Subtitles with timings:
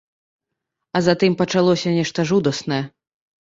[0.99, 2.81] А затым пачалося нешта жудаснае.